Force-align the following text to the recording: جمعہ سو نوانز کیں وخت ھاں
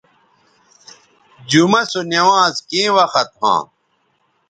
جمعہ 1.49 1.83
سو 1.91 1.99
نوانز 2.13 2.55
کیں 2.69 2.89
وخت 2.97 3.29
ھاں 3.39 3.61